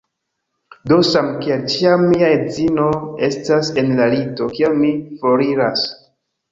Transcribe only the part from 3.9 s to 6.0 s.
la lito, kiam mi foriras